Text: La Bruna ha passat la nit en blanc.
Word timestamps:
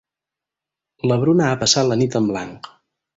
La 1.11 1.17
Bruna 1.23 1.49
ha 1.49 1.59
passat 1.65 1.91
la 1.91 1.99
nit 2.05 2.17
en 2.21 2.31
blanc. 2.31 2.71